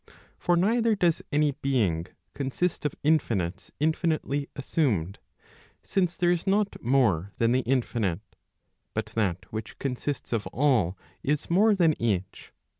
[0.39, 5.19] For neither does any being consist of infinites infinitely assumed;
[5.83, 8.21] since there is not more than the infinite;
[8.95, 12.51] but that which consists of all is more than each.